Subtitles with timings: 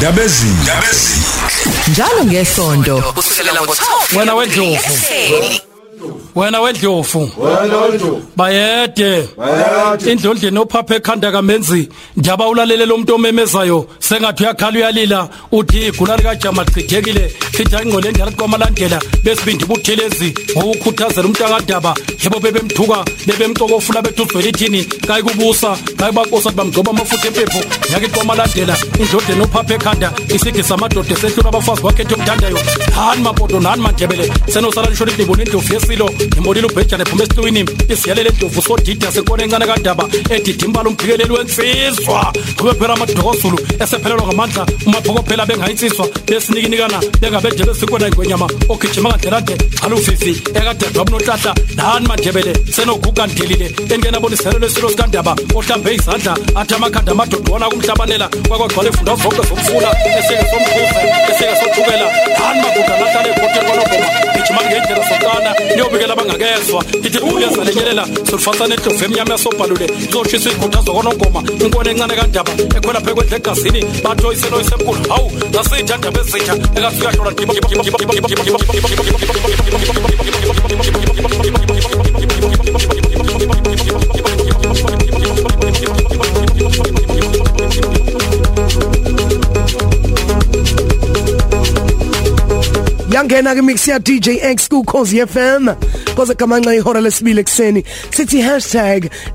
[0.00, 0.72] indaba ezinhle
[1.88, 4.94] njalo ngesonto kusukela ngo-12 wena wendlovu.
[6.34, 7.30] Wena wendlovu
[8.36, 9.28] bayede.
[10.06, 15.28] Indlondleni ophapha ekhanda kamenzi njaba ulalele lo muntu omemezayo sengathi uyakhala uyalila.
[15.52, 24.02] Uthi igula likajama lichithekile chitha ingqondo endala kwamalandela besibindi buthelezi ngokukhuthazela umntangadaba yebo bebemthuka bebemcokofula
[24.02, 24.84] bethi uzwela ithini?
[24.84, 27.60] Kayi kubusa kayi bakosa bamgcoba amafutha empepho.
[27.92, 32.58] Yake kwamalandela indlondleni ophapha ekhanda isigisi samadoda esehlula abafazi wakhethe omthandayo
[32.94, 38.30] hani mabodo nani mandebele senosala lisho lithi ngibona indlovu yesilo ngimbonile ubhejane ephuma esitwini isiyalele
[38.30, 42.32] ndlovu sodida senkona encane kadaba edida imbala umphikeleli wensizwa.
[42.56, 46.06] Kube phela amadokozulu esephelelwa ngamandla umaphokophela bengayinsizwa.
[46.26, 54.66] Besinikinikana bengabede besikwena ingwenyama ogijima kadelade alufifi ekade adwaba nohlahla nani mandebele senoguga ndelile engenaboniselelo
[54.66, 58.28] esilo sikandaba ohlambe izandla athi amakhanda amadoda wona kumhlabanela.
[58.48, 61.19] Kwakwagcwala ifunda zonke zomfula eseke somkhuze
[65.70, 72.52] sokana niyobikela abangakezwa ithi uyazalenyelela solufasana endlovu emnyama yasobhalule izoshisa ikhuthazo konongoma inkona encane kandaba
[72.76, 77.30] ekhwela phekwedla egazini batho iselo isenkulu hawu nasitha ndaba ezitsha ekafika hlola
[93.10, 95.74] yangena ke mix ya DJ X ku Khosi FM
[96.14, 97.82] koze kamanxa ihora lesibili ekseni
[98.14, 98.38] sithi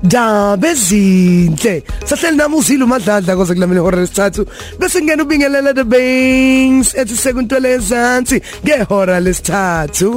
[0.02, 1.82] #dabezinhle.
[2.08, 4.46] Sahleli nami uzile umadladla koze kulamela ihora lesithathu.
[4.78, 10.10] Bese ngena ubingelela the bangs ethi sekuntwele ezansi ngehora lesithathu.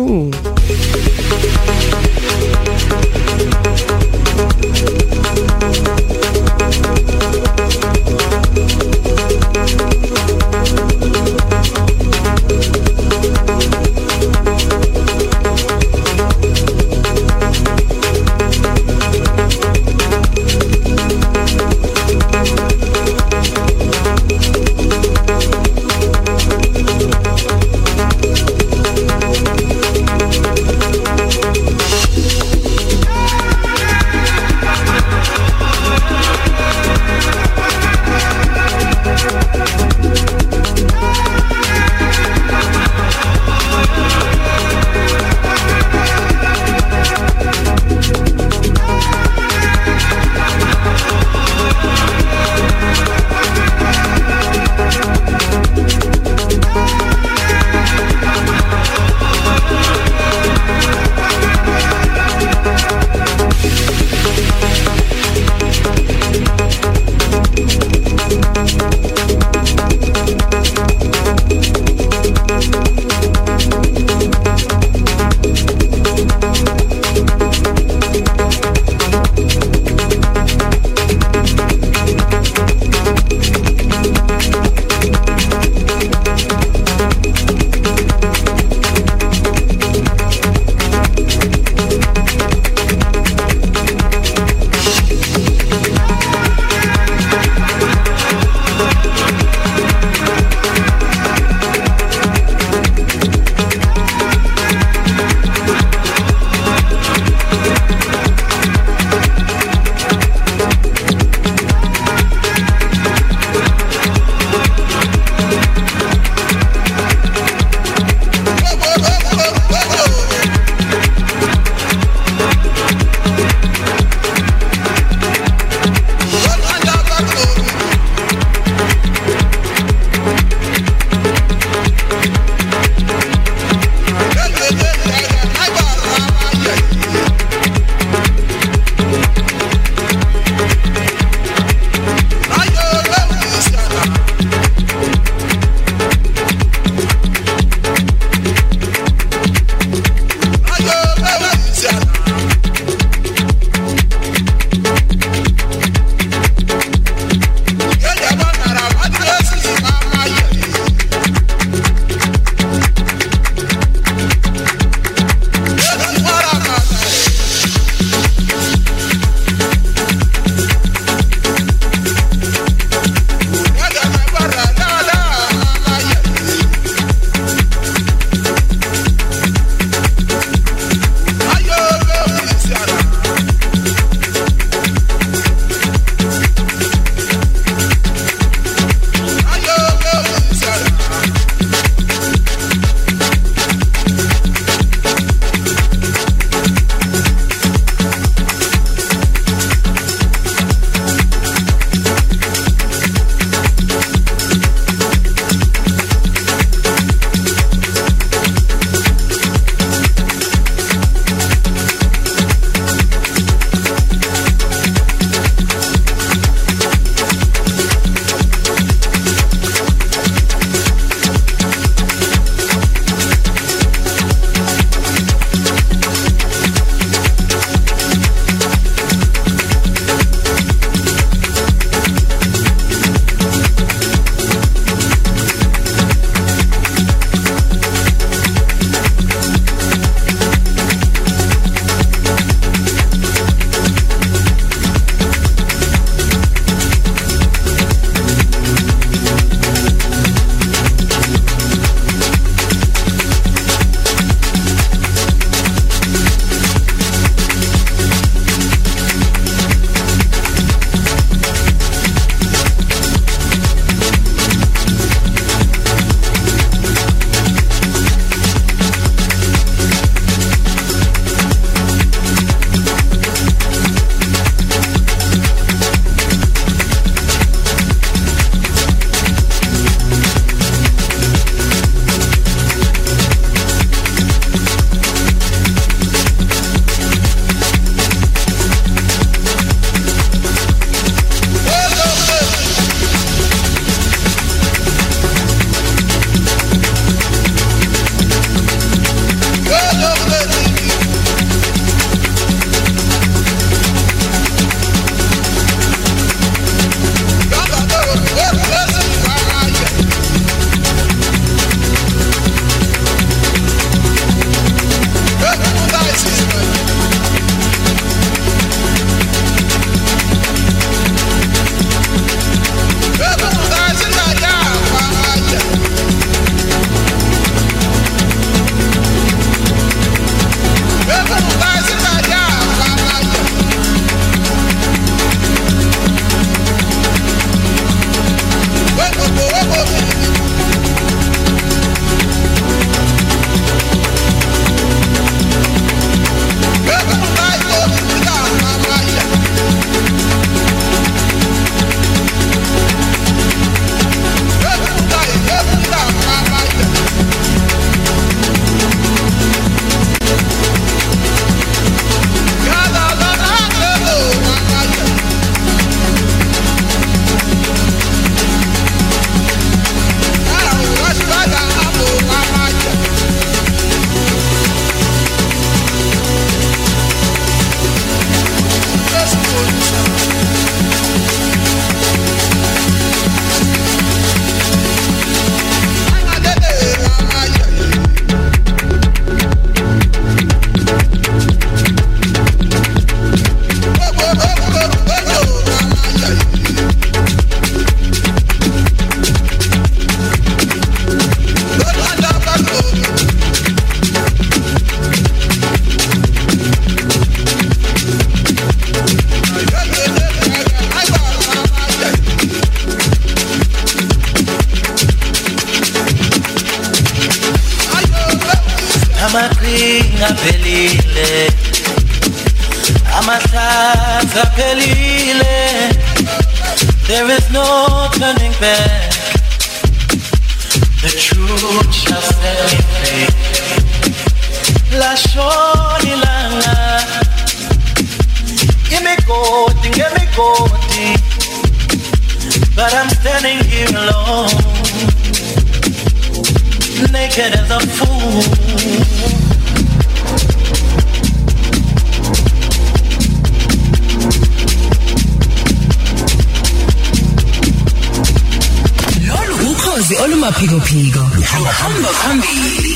[460.40, 461.20] Ukhozi olumaphiko phiko
[461.66, 462.89] hamba phambili.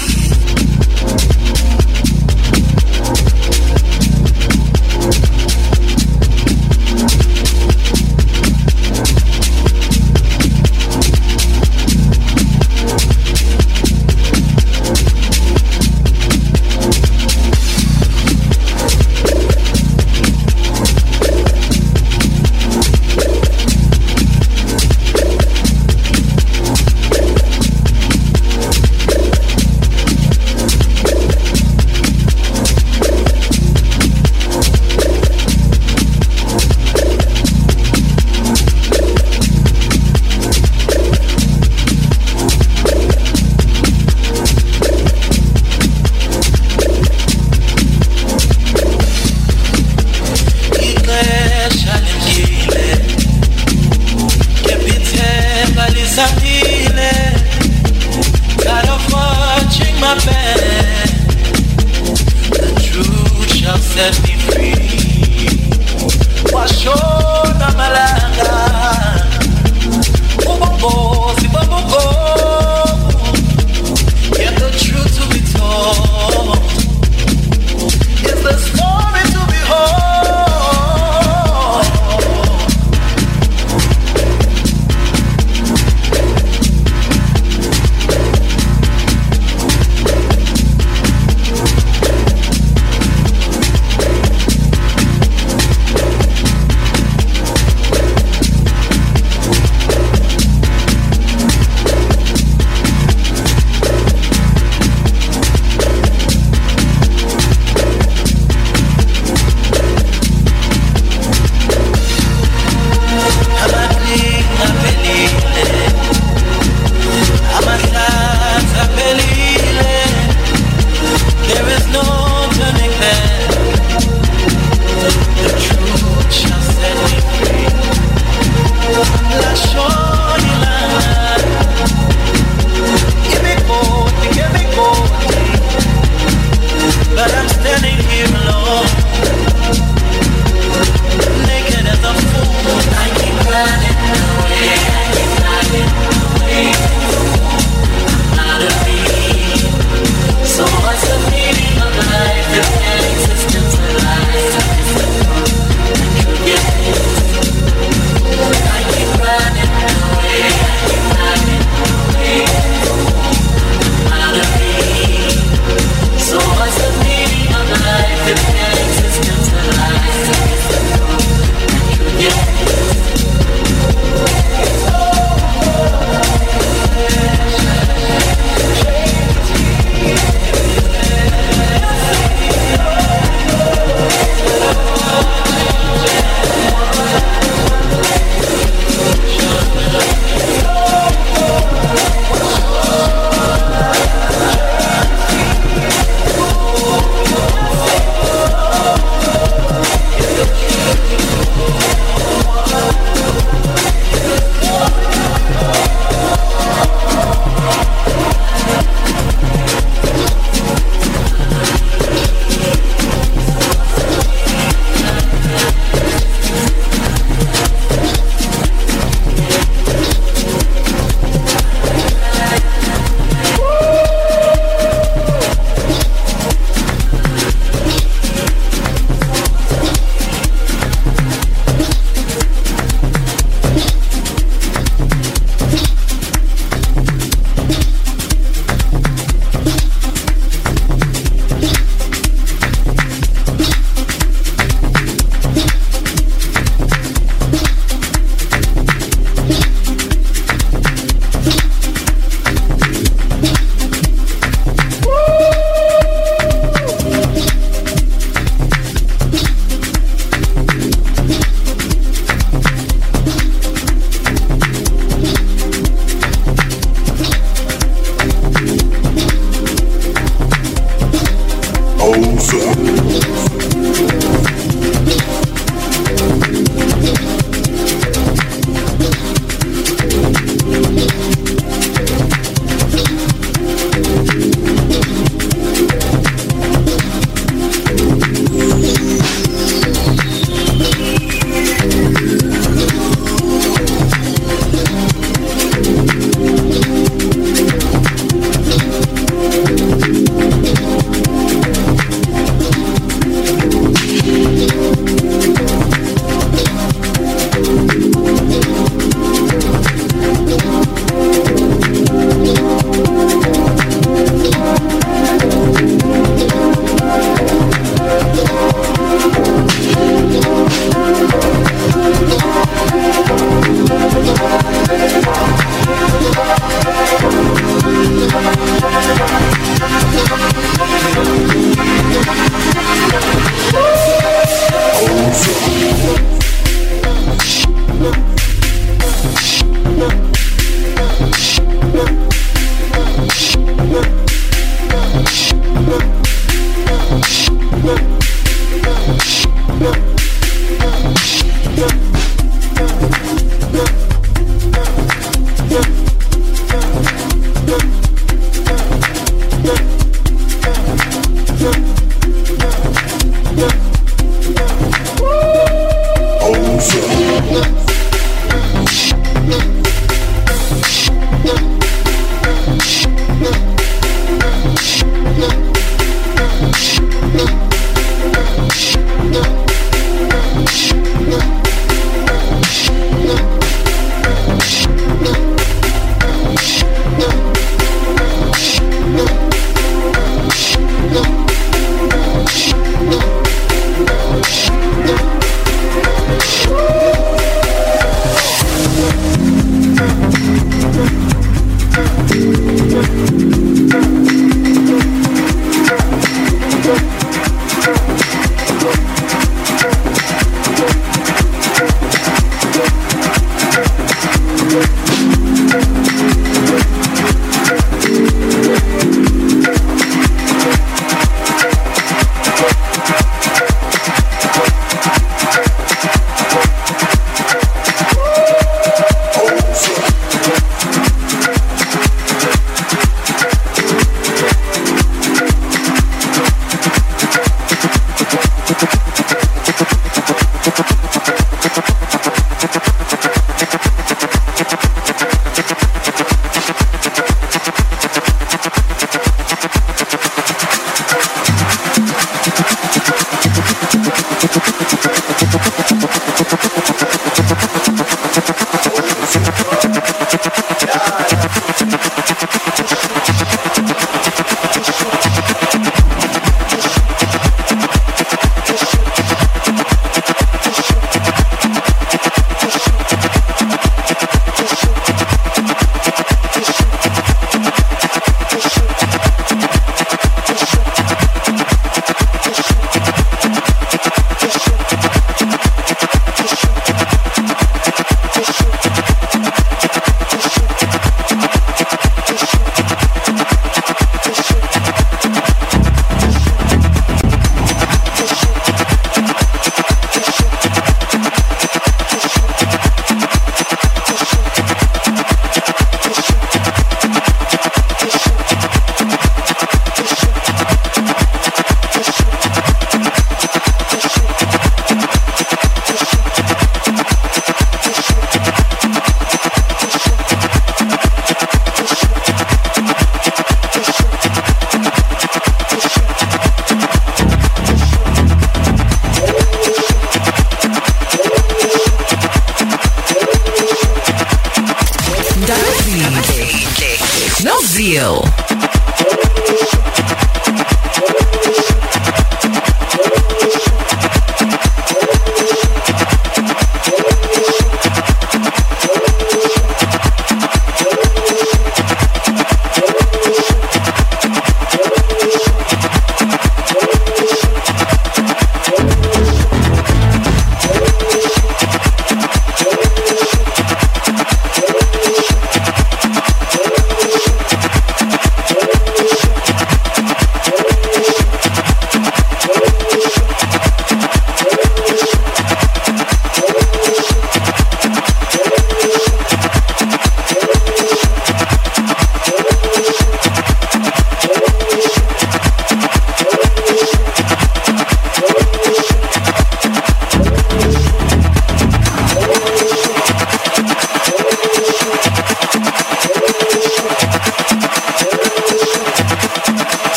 [361.63, 361.92] you.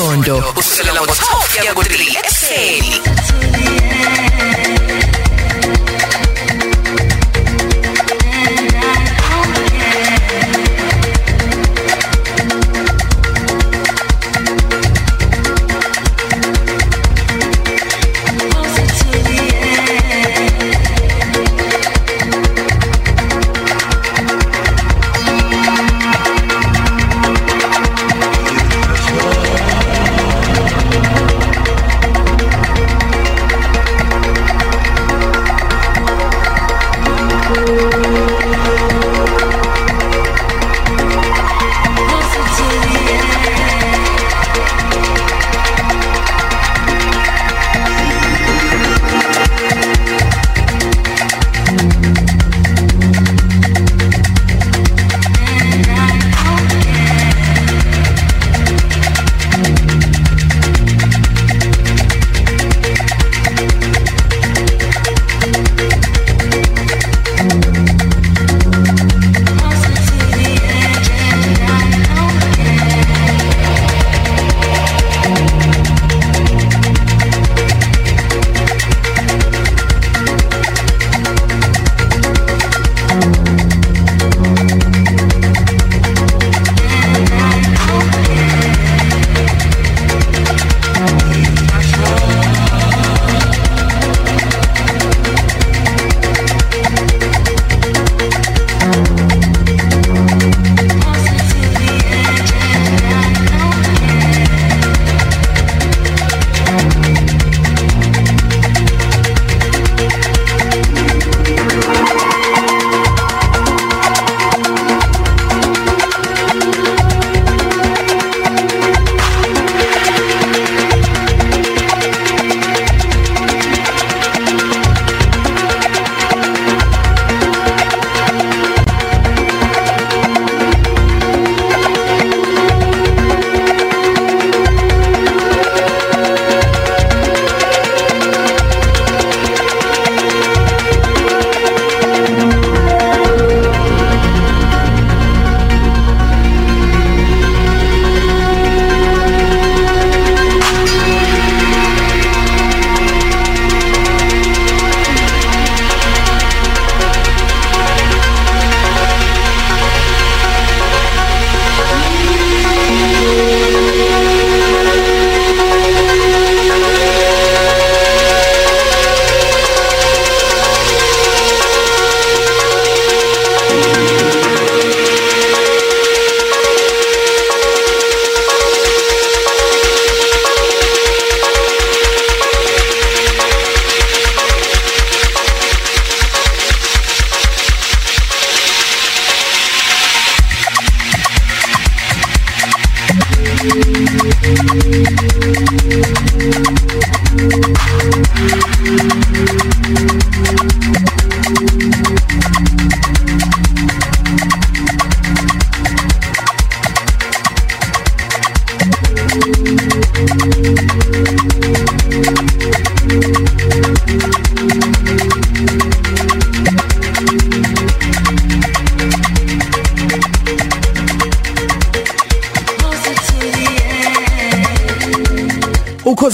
[0.00, 0.59] Njalo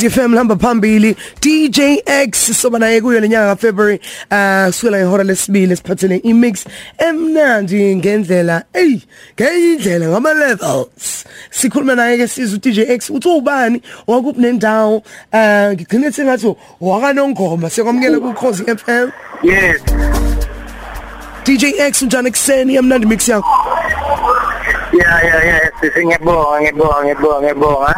[0.07, 1.17] ukhozi FM lihamba phambili.
[1.41, 6.65] DJ X soba naye kuyo lenyanga ka February uh kusukela ngehora lesibili siphathele imix
[6.99, 9.01] emnandi ngendlela ey
[9.35, 15.03] ngendlela ngama levels sikhuluma naye ke sizwe DJ X uthi ubani wakuphi nendawo?
[15.33, 17.71] Uh ngigcine sengathi wakanongoma.
[17.71, 19.11] Sekwamukela ku Khosi FM
[19.43, 19.81] Yes.
[21.45, 23.76] DJ X unjani kuseni emnandi mix yakho.
[24.93, 25.71] Yeah, yeah, yeah.
[25.81, 27.95] Sisi ngiyabonga, ngiyabonga, ngiyabonga, ngiyabonga.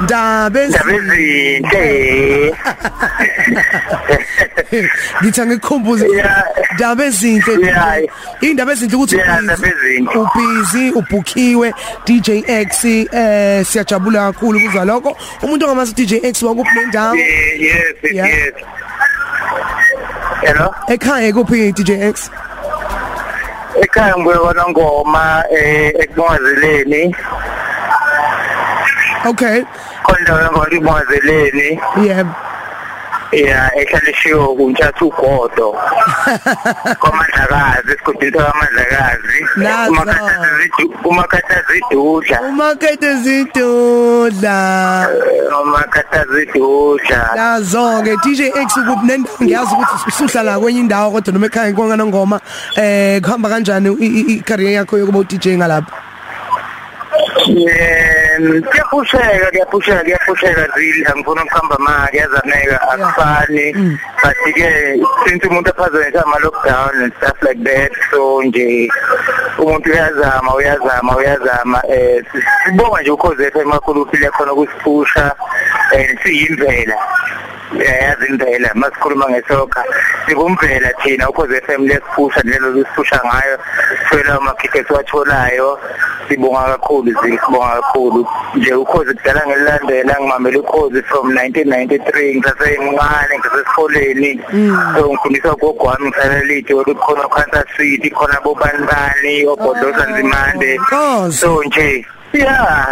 [0.00, 2.54] Indaba ezinhle.
[5.22, 6.44] ngithi ngikukhumbuze Yeah.
[6.74, 8.08] ndaba ezinhle
[8.40, 9.16] indaba ezinhle ukuthi
[10.14, 11.74] ubhizi, ubhukiwe
[12.06, 18.54] DJ X eh siyajabula kakhulu kuzwa lokho umuntu ongamazi DJ X wakuphi nendawo Yes, yes.
[20.42, 20.74] Hello.
[20.88, 22.30] ekhaya kuphi DJ X
[23.82, 27.02] Ekhaya ngibuye kona ngoma eh ekubongazeleni.
[29.26, 29.62] okay
[30.06, 31.68] Khona ngona ibongazeleni.
[33.32, 35.76] Yeah ya ehlalishiwo kuntshatha ugodo
[37.00, 39.92] kwamadlakazi esigodini kwamadlakazi Nazo.
[41.04, 44.56] umakhathazidudla umakete zidudla
[45.62, 51.72] umakhathazidudla Yazo ke DJ X ukuphi nendawo ngiyazi ukuthi usuhlala kwenye indawo kodwa noma ekhaya
[51.72, 52.40] konke ngoma
[52.76, 55.92] eh kuhamba kanjani i- i i- career yakho yokuba DJ ngalapha
[57.46, 63.72] Yem kuyaphusheka kuyaphusheka kuyaphusheka zili angifuna ukuhamba mali yazaneka akufani.
[64.22, 68.88] But ke since umuntu aphazanyiswa ama lockdown and stuff like that so nje
[69.58, 72.24] umuntu uyazama uyazama uyazama eh
[72.64, 75.34] sibonga nje ukhoze FM kakhulu uphile khona ukusiphusha
[75.92, 76.96] eh siyimvela.
[77.76, 79.84] Yazi impela masikhuluma ngesokha
[80.26, 83.58] sikumvela thina ukhoze FM lesiphusha lelo lesiphusha ngayo
[83.98, 85.78] sifela amakhiphe siwatholayo
[86.28, 88.26] sibonga kakhulu sibonga kakhulu.
[88.54, 94.40] Nje ukhoze kudala ngelilandela ngimamela ukhoze from 1993 ngisasemncane ngisesikoleni
[94.94, 100.78] so ngifundisa ugogo wami ngihlala lidi olukhona Kansas City khona bobanibani obhodoza nzimande.
[100.78, 101.38] Nkosi.
[101.38, 102.86] so nje ya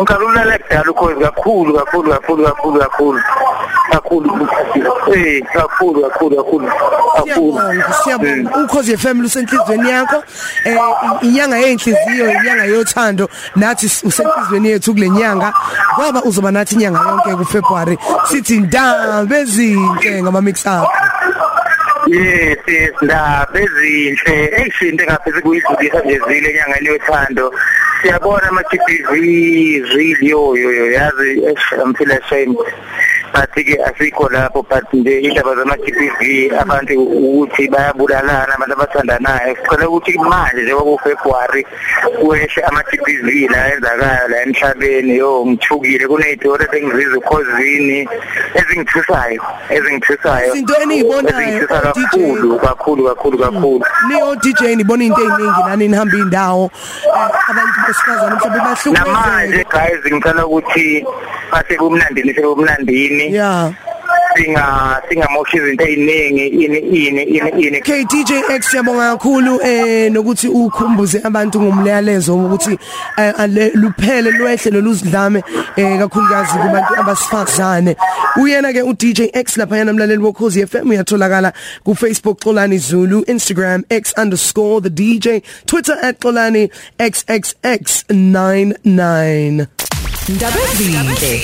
[0.00, 3.20] ngikalulala kudala ukhozi kakhulu kakhulu kakhulu kakhulu kakhulu.
[3.94, 4.30] Kakhulu
[5.14, 6.66] eh kakhulu kakhulu kakhulu.
[7.16, 7.92] Kakhulu Siyabonga.
[8.04, 10.18] Siyabonga ukhozi FM lusenhlizweni yakho.
[10.66, 13.28] Eh i- inyanga yenhliziyo inyanga yothando.
[13.56, 15.52] Nathi s- usenhlizweni yethu kulenyanga
[15.98, 17.96] ngoba uzoba nathi inyanga yonke ku February
[18.30, 20.88] sithi ndaba ezinhle ngama mix up.
[22.06, 27.52] Yes yes ndaba ezinhle eyisinto engaphezi kuyidlulisa nje zile enyangeni yothando.
[28.02, 29.10] Siyabona ama GBV
[29.88, 30.84] zili yo yo yo.
[30.90, 32.56] Yazi eish, I'm feel ashamed
[33.34, 39.88] but ke asikho lapho but nje indaba zama GBV abantu ukuthi bayabulalana abantu abathandanayo sicela
[39.88, 41.66] ukuthi manje njengoba uFebruary
[42.20, 48.08] kweshe ama GBV la enzakala la emhlabeni yo ngithukile kunezitoro engizizwe ukhozini
[48.54, 50.48] ezingithusayo ezingithusayo.
[50.54, 52.04] Izinto eniyibonayo, ezingithusa o- DJ.
[52.04, 53.84] kakhulu kakhulu kakhulu kakhulu.
[54.08, 56.70] Ni o DJ nibona into eziningi nani nihamba indawo
[57.04, 58.58] eh, abantu besifazana mhlawumbe
[58.92, 61.04] namanje bahlukumezeke guys ngicela ukuthi
[61.52, 62.32] base kumnandini
[63.24, 63.72] sebumnandini yeah.
[64.36, 67.78] Singa singamoshi izinto eziningi ini ini ini ini.
[67.78, 72.78] Okay DJ X siyabonga kakhulu eh nokuthi ukhumbuze abantu ngomlayalezo ukuthi
[73.18, 73.34] eh,
[73.74, 75.42] luphele lwehle loluzidlame
[75.76, 77.96] eh kakhulukazi kubantu abasifazane.
[78.36, 81.52] Uyena ke u DJ X lapha yana mlaleli wokhozi FM uyatholakala
[81.84, 89.66] ku Facebook Xolani Zulu Instagram x_the DJ Twitter @xolani xxx99
[90.28, 91.40] Ndaba ezinhle.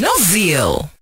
[0.00, 0.97] No Zeal.